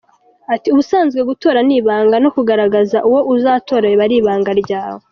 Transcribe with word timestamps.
Ati: 0.53 0.67
“Ubusanzwe 0.73 1.19
gutora 1.29 1.59
ni 1.67 1.75
ibanga, 1.79 2.15
no 2.23 2.29
kugaragaza 2.35 2.97
uwo 3.07 3.19
uzatora 3.33 3.85
biba 3.91 4.03
ari 4.07 4.15
ibanga 4.21 4.51
ryawe. 4.63 5.03